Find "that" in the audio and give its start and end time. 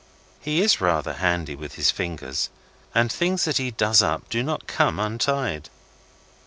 3.45-3.57